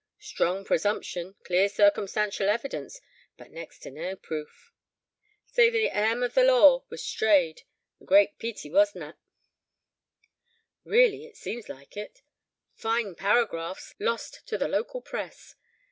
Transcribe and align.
Strong 0.17 0.65
presumption, 0.65 1.35
clear 1.43 1.69
circumstantial 1.69 2.49
evidence, 2.49 3.01
but 3.37 3.51
next 3.51 3.81
to 3.83 3.91
nae 3.91 4.15
proof. 4.15 4.71
Sae 5.45 5.69
the 5.69 5.91
airm 5.95 6.23
of 6.23 6.33
the 6.33 6.43
law 6.43 6.83
was 6.89 7.03
stayed—a 7.05 8.03
great 8.03 8.35
peety, 8.39 8.71
wasna 8.71 9.09
it?" 9.09 9.15
"Really, 10.83 11.25
it 11.27 11.37
seems 11.37 11.69
like 11.69 11.95
it. 11.95 12.23
Fine 12.73 13.13
paragraphs, 13.13 13.93
lost 13.99 14.41
to 14.47 14.57
the 14.57 14.67
local 14.67 15.01
press. 15.03 15.53